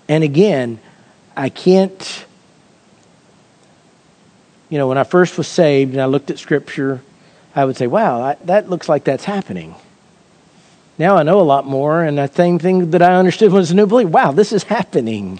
[0.09, 0.79] And again,
[1.37, 2.25] I can't,
[4.67, 7.01] you know, when I first was saved and I looked at Scripture,
[7.55, 9.75] I would say, wow, I, that looks like that's happening.
[10.97, 13.75] Now I know a lot more, and the same thing that I understood was a
[13.75, 14.09] new belief.
[14.09, 15.39] Wow, this is happening.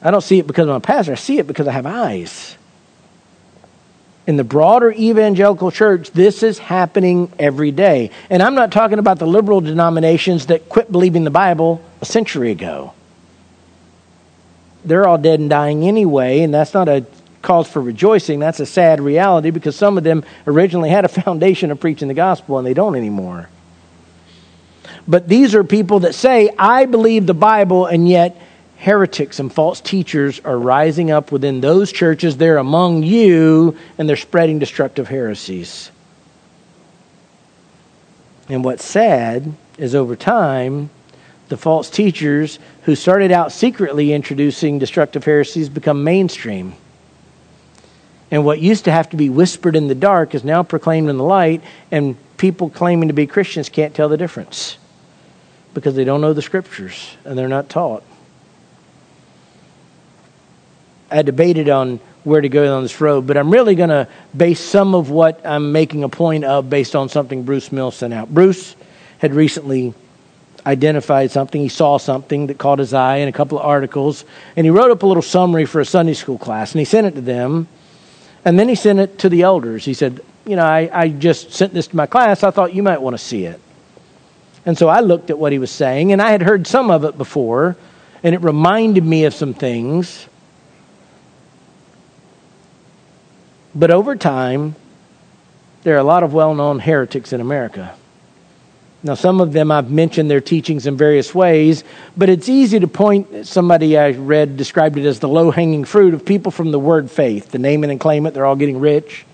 [0.00, 2.56] I don't see it because I'm a pastor, I see it because I have eyes.
[4.26, 8.10] In the broader evangelical church, this is happening every day.
[8.30, 12.50] And I'm not talking about the liberal denominations that quit believing the Bible a century
[12.50, 12.94] ago.
[14.84, 17.04] They're all dead and dying anyway, and that's not a
[17.42, 18.38] cause for rejoicing.
[18.38, 22.14] That's a sad reality because some of them originally had a foundation of preaching the
[22.14, 23.48] gospel and they don't anymore.
[25.06, 28.40] But these are people that say, I believe the Bible, and yet
[28.78, 32.36] heretics and false teachers are rising up within those churches.
[32.36, 35.90] They're among you, and they're spreading destructive heresies.
[38.48, 40.90] And what's sad is over time,
[41.48, 46.74] the false teachers who started out secretly introducing destructive heresies become mainstream.
[48.30, 51.18] And what used to have to be whispered in the dark is now proclaimed in
[51.18, 54.78] the light, and people claiming to be Christians can't tell the difference
[55.74, 58.02] because they don't know the scriptures and they're not taught.
[61.10, 64.60] I debated on where to go on this road, but I'm really going to base
[64.60, 68.32] some of what I'm making a point of based on something Bruce Mills sent out.
[68.32, 68.74] Bruce
[69.18, 69.94] had recently
[70.66, 74.24] identified something, he saw something that caught his eye in a couple of articles,
[74.56, 77.06] and he wrote up a little summary for a Sunday school class, and he sent
[77.06, 77.68] it to them,
[78.44, 79.84] and then he sent it to the elders.
[79.84, 82.82] He said, You know, I, I just sent this to my class, I thought you
[82.82, 83.60] might want to see it.
[84.66, 87.04] And so I looked at what he was saying, and I had heard some of
[87.04, 87.76] it before,
[88.22, 90.26] and it reminded me of some things.
[93.74, 94.76] But over time,
[95.82, 97.94] there are a lot of well known heretics in America.
[99.02, 101.84] Now, some of them I've mentioned their teachings in various ways,
[102.16, 106.14] but it's easy to point, somebody I read described it as the low hanging fruit
[106.14, 107.50] of people from the word faith.
[107.50, 109.26] The name it and claim it, they're all getting rich.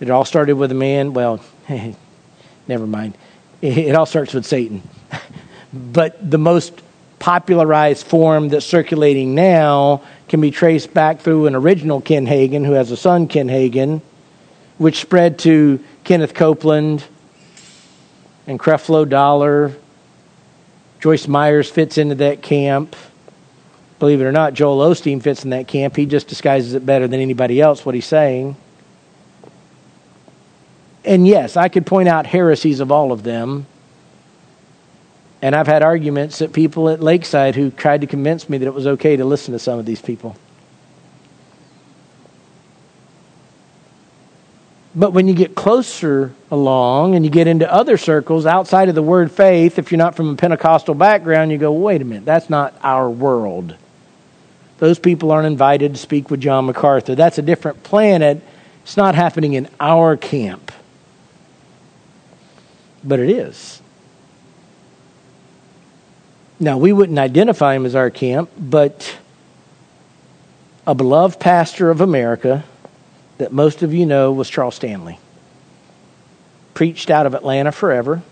[0.00, 1.40] It all started with a man, well,
[2.68, 3.16] never mind.
[3.62, 4.82] It all starts with Satan.
[5.72, 6.80] but the most
[7.18, 12.72] popularized form that's circulating now can be traced back through an original Ken Hagin, who
[12.72, 14.00] has a son, Ken Hagin,
[14.78, 17.04] which spread to Kenneth Copeland
[18.46, 19.76] and Creflo Dollar.
[21.00, 22.96] Joyce Myers fits into that camp.
[23.98, 25.94] Believe it or not, Joel Osteen fits in that camp.
[25.96, 28.56] He just disguises it better than anybody else, what he's saying.
[31.04, 33.66] And yes, I could point out heresies of all of them.
[35.42, 38.74] And I've had arguments that people at Lakeside who tried to convince me that it
[38.74, 40.36] was okay to listen to some of these people.
[44.94, 49.02] But when you get closer along and you get into other circles outside of the
[49.02, 52.50] word faith, if you're not from a Pentecostal background, you go, wait a minute, that's
[52.50, 53.76] not our world.
[54.78, 57.14] Those people aren't invited to speak with John MacArthur.
[57.14, 58.42] That's a different planet.
[58.82, 60.69] It's not happening in our camp.
[63.02, 63.80] But it is.
[66.58, 69.16] Now, we wouldn't identify him as our camp, but
[70.86, 72.64] a beloved pastor of America
[73.38, 75.18] that most of you know was Charles Stanley.
[76.74, 78.22] Preached out of Atlanta forever.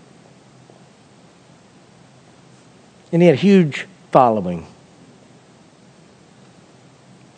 [3.11, 4.67] And he had a huge following.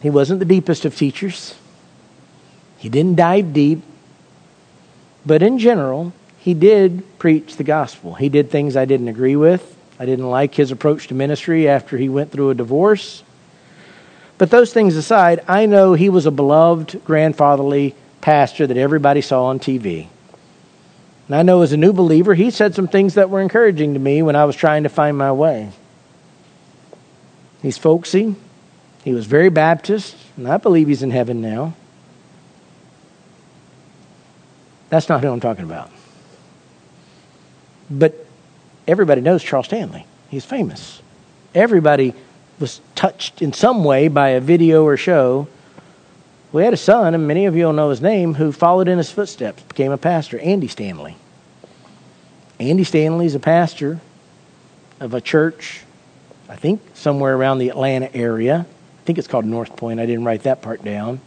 [0.02, 1.56] He wasn't the deepest of teachers.
[2.78, 3.82] He didn't dive deep.
[5.26, 6.12] But in general,
[6.42, 8.16] he did preach the gospel.
[8.16, 9.78] He did things I didn't agree with.
[10.00, 13.22] I didn't like his approach to ministry after he went through a divorce.
[14.40, 19.46] But those things aside, I know he was a beloved grandfatherly pastor that everybody saw
[19.46, 20.08] on TV.
[21.28, 24.00] And I know as a new believer, he said some things that were encouraging to
[24.00, 25.70] me when I was trying to find my way.
[27.62, 28.36] He's folksy.
[29.04, 31.76] He was very Baptist, and I believe he's in heaven now.
[34.90, 35.92] That's not who I'm talking about.
[37.92, 38.26] But
[38.88, 40.06] everybody knows Charles Stanley.
[40.30, 41.02] He's famous.
[41.54, 42.14] Everybody
[42.60, 45.48] was touched in some way by a video or show.
[46.54, 48.98] We had a son, and many of you will know his name, who followed in
[48.98, 51.18] his footsteps, became a pastor, Andy Stanley.
[52.60, 54.00] Andy Stanley is a pastor
[55.00, 55.82] of a church,
[56.48, 58.66] I think somewhere around the Atlanta area.
[58.68, 60.00] I think it's called North Point.
[60.00, 61.20] I didn't write that part down.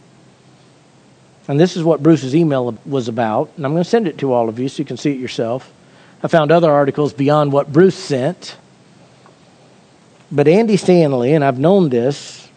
[1.47, 4.33] And this is what Bruce's email was about, and I'm going to send it to
[4.33, 5.71] all of you so you can see it yourself.
[6.25, 8.57] I found other articles beyond what Bruce sent.
[10.31, 12.49] But Andy Stanley, and I've known this,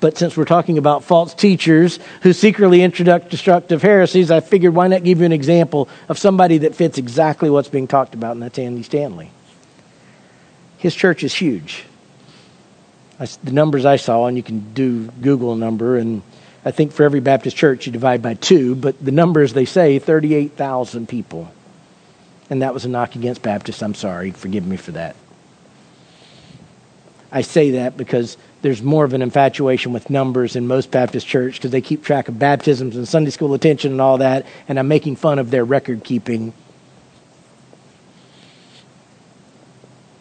[0.00, 4.88] but since we're talking about false teachers who secretly introduce destructive heresies, I figured why
[4.88, 8.42] not give you an example of somebody that fits exactly what's being talked about, and
[8.42, 9.30] that's Andy Stanley.
[10.76, 11.84] His church is huge.
[13.18, 16.20] I, the numbers I saw, and you can do Google number, and
[16.66, 19.98] I think for every Baptist church you divide by two, but the numbers they say
[19.98, 21.50] 38,000 people.
[22.50, 23.82] And that was a knock against Baptists.
[23.82, 24.32] I'm sorry.
[24.32, 25.16] Forgive me for that.
[27.32, 31.54] I say that because there's more of an infatuation with numbers in most Baptist church
[31.54, 34.88] because they keep track of baptisms and Sunday school attention and all that, and I'm
[34.88, 36.52] making fun of their record keeping.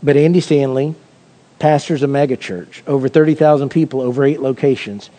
[0.01, 0.95] But Andy Stanley
[1.57, 5.09] pastors a megachurch, over 30,000 people, over eight locations.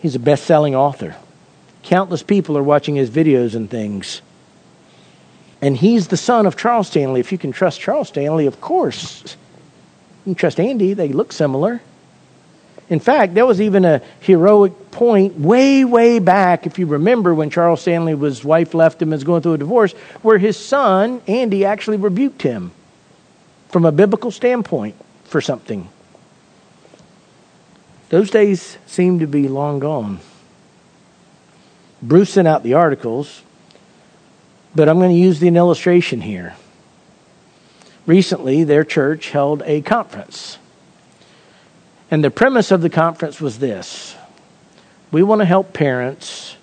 [0.00, 1.16] He's a best selling author.
[1.82, 4.20] Countless people are watching his videos and things.
[5.62, 7.20] And he's the son of Charles Stanley.
[7.20, 9.36] If you can trust Charles Stanley, of course.
[10.24, 11.80] You can trust Andy, they look similar.
[12.88, 17.50] In fact, there was even a heroic point way, way back, if you remember, when
[17.50, 19.92] Charles Stanley, his wife left him, and was going through a divorce,
[20.22, 22.70] where his son, Andy, actually rebuked him
[23.70, 24.94] from a biblical standpoint
[25.24, 25.88] for something.
[28.08, 30.20] Those days seem to be long gone.
[32.00, 33.42] Bruce sent out the articles,
[34.76, 36.54] but I'm going to use the illustration here.
[38.04, 40.58] Recently, their church held a conference.
[42.10, 44.14] And the premise of the conference was this
[45.10, 46.56] we want to help parents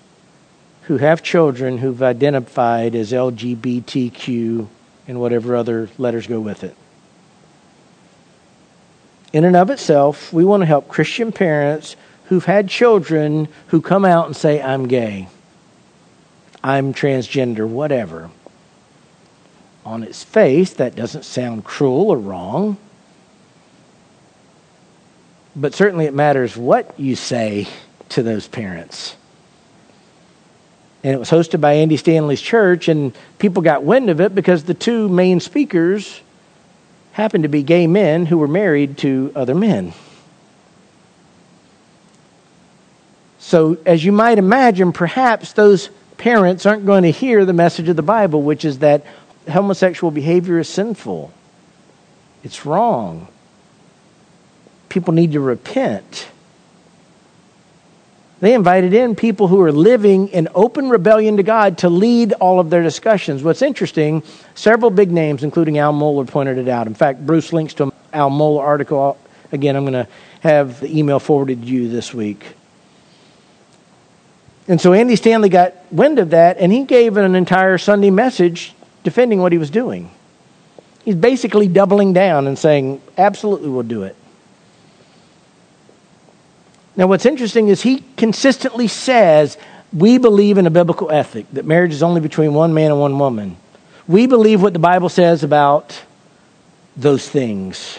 [0.82, 4.68] who have children who've identified as LGBTQ
[5.08, 6.76] and whatever other letters go with it.
[9.32, 11.96] In and of itself, we want to help Christian parents
[12.26, 15.28] who've had children who come out and say, I'm gay,
[16.64, 18.30] I'm transgender, whatever.
[19.84, 22.78] On its face, that doesn't sound cruel or wrong
[25.56, 27.68] but certainly it matters what you say
[28.10, 29.16] to those parents.
[31.02, 34.64] And it was hosted by Andy Stanley's church, and people got wind of it because
[34.64, 36.20] the two main speakers
[37.12, 39.92] happened to be gay men who were married to other men.
[43.38, 45.90] So, as you might imagine, perhaps those
[46.24, 49.04] parents aren't going to hear the message of the Bible, which is that
[49.50, 51.30] homosexual behavior is sinful,
[52.42, 53.28] it's wrong
[54.94, 56.28] people need to repent.
[58.38, 62.60] They invited in people who are living in open rebellion to God to lead all
[62.60, 63.42] of their discussions.
[63.42, 64.22] What's interesting,
[64.54, 66.86] several big names, including Al Mohler, pointed it out.
[66.86, 69.18] In fact, Bruce links to an Al Mohler article.
[69.50, 70.08] Again, I'm going to
[70.40, 72.54] have the email forwarded to you this week.
[74.66, 78.72] And so Andy Stanley got wind of that, and he gave an entire Sunday message
[79.02, 80.10] defending what he was doing.
[81.04, 84.16] He's basically doubling down and saying, absolutely, we'll do it.
[86.96, 89.58] Now, what's interesting is he consistently says,
[89.92, 93.18] We believe in a biblical ethic, that marriage is only between one man and one
[93.18, 93.56] woman.
[94.06, 96.00] We believe what the Bible says about
[96.96, 97.98] those things.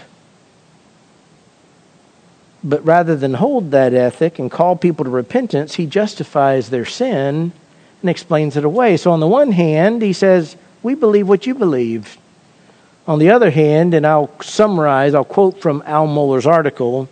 [2.65, 7.53] But rather than hold that ethic and call people to repentance, he justifies their sin
[8.01, 8.97] and explains it away.
[8.97, 12.17] So, on the one hand, he says, We believe what you believe.
[13.07, 17.07] On the other hand, and I'll summarize, I'll quote from Al Mohler's article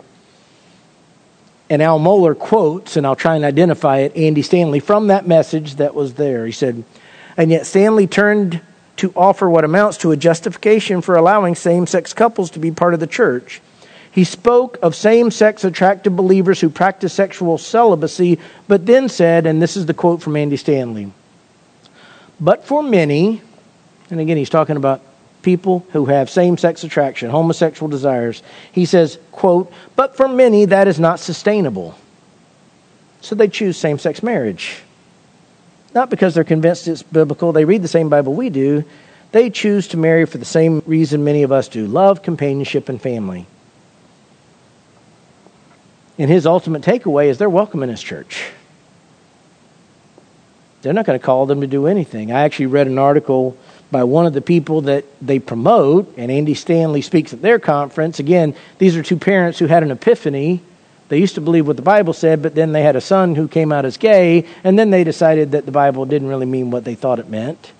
[1.70, 5.76] and Al Mohler quotes, and I'll try and identify it, Andy Stanley from that message
[5.76, 6.46] that was there.
[6.46, 6.84] He said,
[7.36, 8.60] And yet Stanley turned
[8.96, 12.94] to offer what amounts to a justification for allowing same sex couples to be part
[12.94, 13.60] of the church.
[14.14, 18.38] He spoke of same sex attracted believers who practice sexual celibacy,
[18.68, 21.10] but then said, and this is the quote from Andy Stanley,
[22.40, 23.42] but for many,
[24.10, 25.00] and again he's talking about
[25.42, 28.44] people who have same-sex attraction, homosexual desires.
[28.70, 31.96] He says, quote, "But for many that is not sustainable."
[33.20, 34.76] So they choose same-sex marriage.
[35.92, 38.84] Not because they're convinced it's biblical, they read the same Bible we do.
[39.32, 43.02] They choose to marry for the same reason many of us do love, companionship, and
[43.02, 43.46] family.
[46.18, 48.44] And his ultimate takeaway is they're welcome in his church.
[50.82, 52.30] They're not going to call them to do anything.
[52.30, 53.56] I actually read an article
[53.90, 58.18] by one of the people that they promote, and Andy Stanley speaks at their conference.
[58.18, 60.60] Again, these are two parents who had an epiphany.
[61.08, 63.48] They used to believe what the Bible said, but then they had a son who
[63.48, 66.84] came out as gay, and then they decided that the Bible didn't really mean what
[66.84, 67.72] they thought it meant.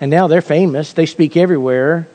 [0.00, 2.08] And now they're famous, they speak everywhere.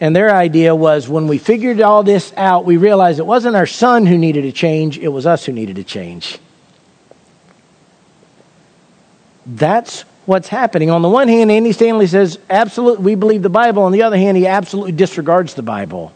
[0.00, 3.66] And their idea was when we figured all this out, we realized it wasn't our
[3.66, 6.38] son who needed to change, it was us who needed to change.
[9.44, 10.90] That's what's happening.
[10.90, 13.82] On the one hand, Andy Stanley says, absolutely, we believe the Bible.
[13.82, 16.12] On the other hand, he absolutely disregards the Bible.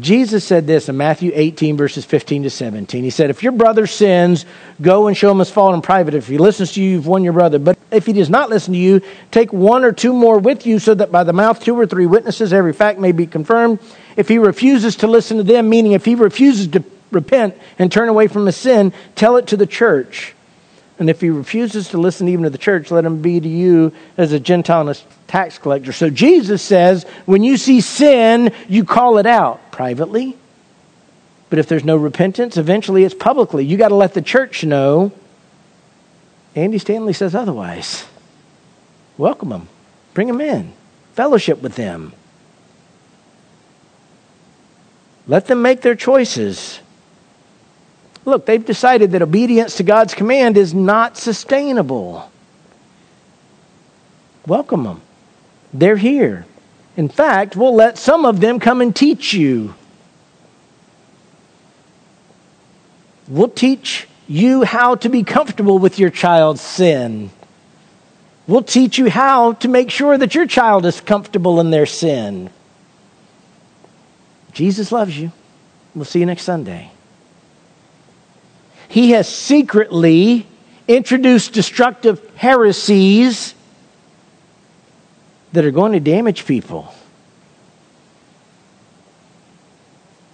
[0.00, 3.04] Jesus said this in Matthew 18, verses 15 to 17.
[3.04, 4.46] He said, If your brother sins,
[4.80, 6.14] go and show him his fault in private.
[6.14, 7.58] If he listens to you, you've won your brother.
[7.58, 10.78] But if he does not listen to you, take one or two more with you,
[10.78, 13.80] so that by the mouth two or three witnesses every fact may be confirmed.
[14.16, 18.08] If he refuses to listen to them, meaning if he refuses to repent and turn
[18.08, 20.34] away from his sin, tell it to the church.
[21.02, 23.90] And if he refuses to listen even to the church, let him be to you
[24.16, 25.90] as a Gentile and a tax collector.
[25.92, 30.36] So Jesus says, when you see sin, you call it out privately.
[31.50, 33.64] But if there's no repentance, eventually it's publicly.
[33.64, 35.10] You got to let the church know.
[36.54, 38.06] Andy Stanley says otherwise.
[39.18, 39.68] Welcome them,
[40.14, 40.72] bring them in,
[41.14, 42.12] fellowship with them.
[45.26, 46.78] Let them make their choices.
[48.24, 52.30] Look, they've decided that obedience to God's command is not sustainable.
[54.46, 55.00] Welcome them.
[55.72, 56.46] They're here.
[56.96, 59.74] In fact, we'll let some of them come and teach you.
[63.28, 67.30] We'll teach you how to be comfortable with your child's sin.
[68.46, 72.50] We'll teach you how to make sure that your child is comfortable in their sin.
[74.52, 75.32] Jesus loves you.
[75.94, 76.91] We'll see you next Sunday.
[78.92, 80.46] He has secretly
[80.86, 83.54] introduced destructive heresies
[85.54, 86.92] that are going to damage people.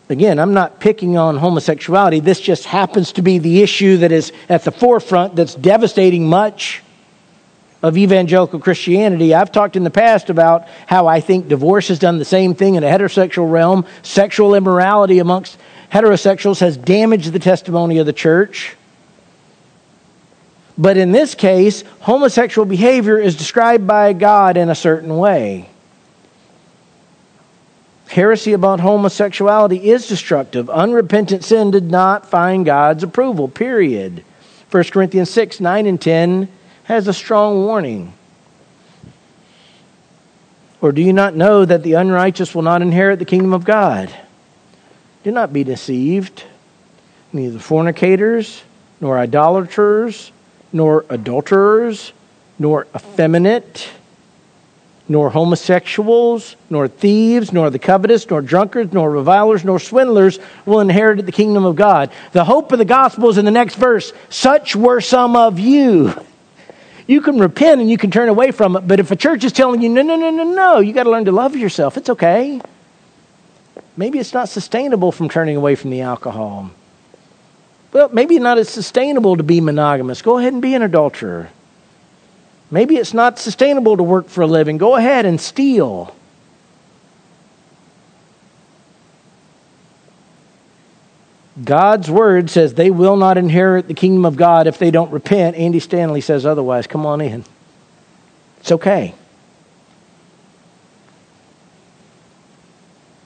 [0.08, 2.18] Again, I'm not picking on homosexuality.
[2.18, 6.82] This just happens to be the issue that is at the forefront that's devastating much
[7.80, 9.34] of evangelical Christianity.
[9.34, 12.74] I've talked in the past about how I think divorce has done the same thing
[12.74, 13.86] in a heterosexual realm.
[14.02, 15.58] Sexual immorality amongst
[15.92, 18.76] heterosexuals has damaged the testimony of the church.
[20.76, 25.68] But in this case, homosexual behavior is described by God in a certain way.
[28.06, 30.70] Heresy about homosexuality is destructive.
[30.70, 34.24] Unrepentant sin did not find God's approval, period.
[34.70, 36.48] 1 Corinthians 6 9 and 10
[36.84, 38.12] has a strong warning.
[40.80, 44.14] Or do you not know that the unrighteous will not inherit the kingdom of God?
[45.28, 46.44] Do not be deceived.
[47.34, 48.62] Neither fornicators,
[48.98, 50.32] nor idolaters,
[50.72, 52.14] nor adulterers,
[52.58, 53.90] nor effeminate,
[55.06, 61.26] nor homosexuals, nor thieves, nor the covetous, nor drunkards, nor revilers, nor swindlers will inherit
[61.26, 62.10] the kingdom of God.
[62.32, 64.14] The hope of the gospel is in the next verse.
[64.30, 66.14] Such were some of you.
[67.06, 69.52] You can repent and you can turn away from it, but if a church is
[69.52, 72.08] telling you, no, no, no, no, no, you got to learn to love yourself, it's
[72.08, 72.62] okay.
[73.98, 76.70] Maybe it's not sustainable from turning away from the alcohol.
[77.92, 80.22] Well, maybe not as sustainable to be monogamous.
[80.22, 81.48] Go ahead and be an adulterer.
[82.70, 84.78] Maybe it's not sustainable to work for a living.
[84.78, 86.14] Go ahead and steal.
[91.64, 95.56] God's word says they will not inherit the kingdom of God if they don't repent.
[95.56, 96.86] Andy Stanley says otherwise.
[96.86, 97.44] Come on in.
[98.60, 99.16] It's okay.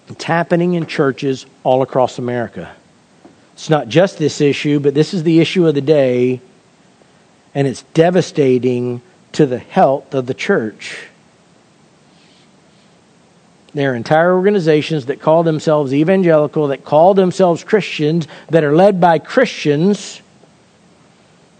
[0.08, 2.74] It's happening in churches all across America.
[3.54, 6.40] It's not just this issue, but this is the issue of the day,
[7.54, 11.06] and it's devastating to the health of the church.
[13.74, 19.00] There are entire organizations that call themselves evangelical, that call themselves Christians, that are led
[19.00, 20.20] by Christians,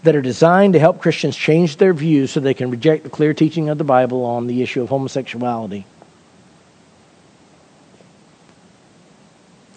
[0.03, 3.33] that are designed to help Christians change their views so they can reject the clear
[3.33, 5.85] teaching of the Bible on the issue of homosexuality.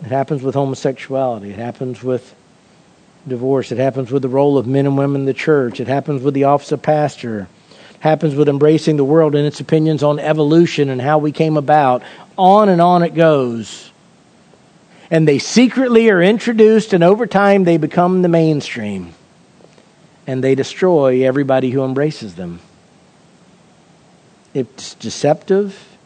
[0.07, 1.51] It happens with homosexuality.
[1.51, 2.33] It happens with
[3.27, 3.73] divorce.
[3.73, 5.81] It happens with the role of men and women in the church.
[5.81, 7.49] It happens with the office of pastor.
[7.91, 11.57] It happens with embracing the world and its opinions on evolution and how we came
[11.57, 12.05] about.
[12.39, 13.91] On and on it goes.
[15.11, 19.13] And they secretly are introduced, and over time they become the mainstream.
[20.25, 22.61] And they destroy everybody who embraces them.
[24.55, 25.99] It's deceptive,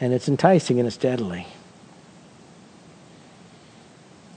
[0.00, 1.48] and it's enticing, and it's deadly.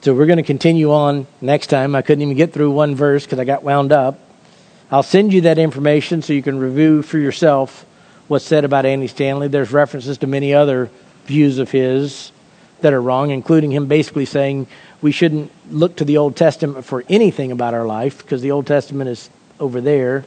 [0.04, 1.96] So we're going to continue on next time.
[1.96, 4.20] I couldn't even get through one verse because I got wound up.
[4.92, 7.86] I'll send you that information so you can review for yourself
[8.28, 9.48] what's said about Andy Stanley.
[9.48, 10.90] There's references to many other
[11.24, 12.34] views of his
[12.82, 14.68] that are wrong, including him basically saying
[15.02, 18.68] we shouldn't look to the Old Testament for anything about our life because the Old
[18.68, 20.26] Testament is over there.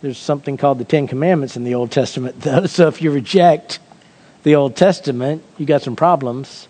[0.00, 2.66] There's something called the Ten Commandments in the Old Testament, though.
[2.66, 3.80] So if you reject
[4.44, 6.68] the Old Testament, you got some problems.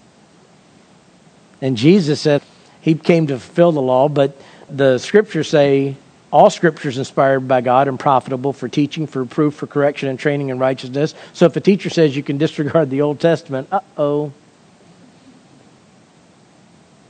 [1.60, 2.42] And Jesus said
[2.80, 4.40] he came to fulfill the law, but
[4.70, 5.96] the scriptures say
[6.30, 10.18] all scripture is inspired by God and profitable for teaching, for proof, for correction, and
[10.18, 11.14] training in righteousness.
[11.32, 14.32] So if a teacher says you can disregard the Old Testament, uh oh.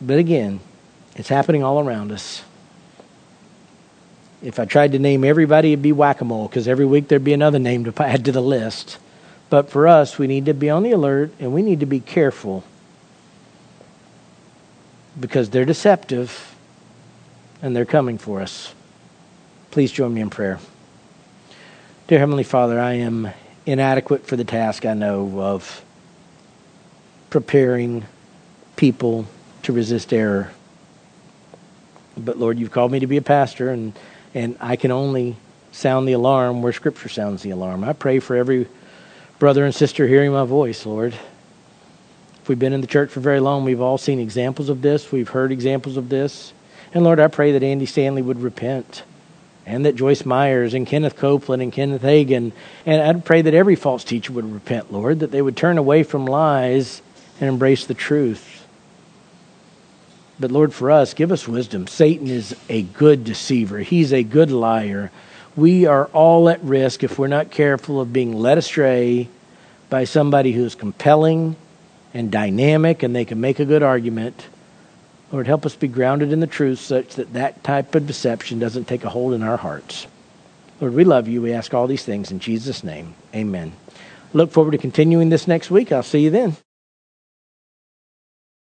[0.01, 0.61] But again,
[1.16, 2.44] it's happening all around us.
[4.40, 7.24] If I tried to name everybody, it'd be whack a mole because every week there'd
[7.24, 8.99] be another name to add to the list.
[9.51, 11.99] But for us, we need to be on the alert and we need to be
[11.99, 12.62] careful
[15.19, 16.55] because they're deceptive
[17.62, 18.75] and they're coming for us.
[19.71, 20.59] Please join me in prayer.
[22.07, 23.29] Dear Heavenly Father, I am
[23.66, 25.85] inadequate for the task I know of
[27.31, 28.07] preparing
[28.77, 29.27] people
[29.64, 30.53] to resist error.
[32.16, 33.93] But Lord, you've called me to be a pastor, and,
[34.35, 35.37] and I can only
[35.73, 37.85] sound the alarm where Scripture sounds the alarm.
[37.85, 38.66] I pray for every
[39.39, 41.14] brother and sister hearing my voice, Lord
[42.49, 45.12] we've been in the church for very long, we've all seen examples of this.
[45.12, 46.53] We've heard examples of this.
[46.94, 49.03] And Lord, I pray that Andy Stanley would repent
[49.66, 52.53] and that Joyce Myers and Kenneth Copeland and Kenneth Hagin,
[52.86, 56.05] and I'd pray that every false teacher would repent, Lord, that they would turn away
[56.05, 57.03] from lies
[57.38, 58.66] and embrace the truth.
[60.40, 61.86] But Lord, for us, give us wisdom.
[61.86, 65.11] Satan is a good deceiver, he's a good liar.
[65.55, 69.28] We are all at risk if we're not careful of being led astray
[69.90, 71.57] by somebody who's compelling
[72.14, 74.46] and dynamic and they can make a good argument.
[75.30, 78.86] Lord, help us be grounded in the truth such that that type of deception doesn't
[78.86, 80.06] take a hold in our hearts.
[80.80, 81.42] Lord, we love you.
[81.42, 83.14] We ask all these things in Jesus' name.
[83.34, 83.72] Amen.
[84.32, 85.92] Look forward to continuing this next week.
[85.92, 86.56] I'll see you then.